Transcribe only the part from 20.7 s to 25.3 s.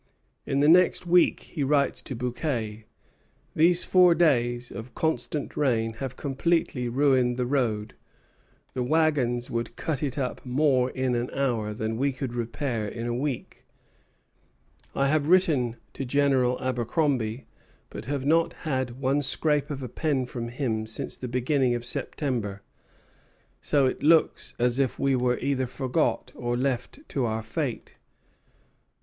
since the beginning of September; so it looks as if we